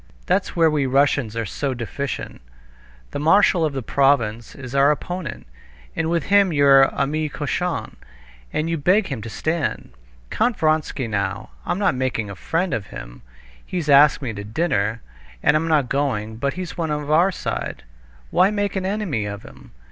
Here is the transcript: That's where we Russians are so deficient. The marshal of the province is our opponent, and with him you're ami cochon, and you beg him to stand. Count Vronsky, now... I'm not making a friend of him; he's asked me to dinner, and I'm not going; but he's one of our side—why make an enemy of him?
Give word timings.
That's 0.25 0.55
where 0.55 0.71
we 0.71 0.87
Russians 0.87 1.35
are 1.35 1.45
so 1.45 1.75
deficient. 1.75 2.41
The 3.11 3.19
marshal 3.19 3.63
of 3.63 3.73
the 3.73 3.83
province 3.83 4.55
is 4.55 4.73
our 4.73 4.89
opponent, 4.89 5.45
and 5.95 6.09
with 6.09 6.23
him 6.23 6.51
you're 6.51 6.91
ami 6.95 7.29
cochon, 7.29 7.97
and 8.51 8.67
you 8.67 8.79
beg 8.79 9.09
him 9.09 9.21
to 9.21 9.29
stand. 9.29 9.91
Count 10.31 10.57
Vronsky, 10.57 11.07
now... 11.07 11.51
I'm 11.67 11.77
not 11.77 11.93
making 11.93 12.31
a 12.31 12.35
friend 12.35 12.73
of 12.73 12.87
him; 12.87 13.21
he's 13.63 13.89
asked 13.89 14.23
me 14.23 14.33
to 14.33 14.43
dinner, 14.43 15.03
and 15.43 15.55
I'm 15.55 15.67
not 15.67 15.87
going; 15.87 16.37
but 16.37 16.53
he's 16.53 16.75
one 16.75 16.89
of 16.89 17.11
our 17.11 17.31
side—why 17.31 18.49
make 18.49 18.75
an 18.75 18.87
enemy 18.87 19.25
of 19.27 19.43
him? 19.43 19.69